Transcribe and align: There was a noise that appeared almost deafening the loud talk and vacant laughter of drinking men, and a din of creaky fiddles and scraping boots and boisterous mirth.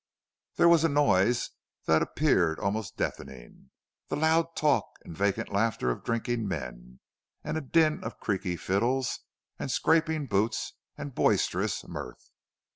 There 0.55 0.67
was 0.67 0.83
a 0.83 0.89
noise 0.89 1.51
that 1.85 2.01
appeared 2.01 2.57
almost 2.57 2.97
deafening 2.97 3.69
the 4.07 4.15
loud 4.15 4.55
talk 4.55 4.83
and 5.03 5.15
vacant 5.15 5.49
laughter 5.49 5.91
of 5.91 6.03
drinking 6.03 6.47
men, 6.47 7.01
and 7.43 7.55
a 7.55 7.61
din 7.61 8.03
of 8.03 8.19
creaky 8.19 8.55
fiddles 8.57 9.19
and 9.59 9.69
scraping 9.69 10.25
boots 10.25 10.73
and 10.97 11.13
boisterous 11.13 11.87
mirth. 11.87 12.31